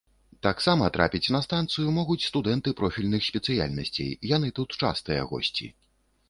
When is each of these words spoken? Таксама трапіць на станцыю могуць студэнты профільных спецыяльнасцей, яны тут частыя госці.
Таксама 0.45 0.85
трапіць 0.95 1.31
на 1.35 1.41
станцыю 1.47 1.93
могуць 1.97 2.25
студэнты 2.29 2.73
профільных 2.79 3.27
спецыяльнасцей, 3.29 4.09
яны 4.35 4.49
тут 4.61 4.69
частыя 4.87 5.21
госці. 5.35 5.71